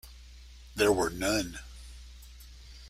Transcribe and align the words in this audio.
There 0.75 0.91
were 0.91 1.11
none. 1.11 1.59